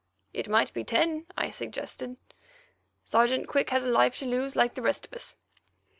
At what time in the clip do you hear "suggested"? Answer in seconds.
1.51-2.17